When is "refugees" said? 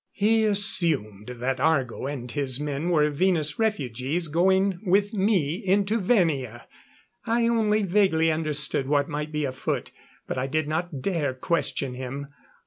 3.59-4.29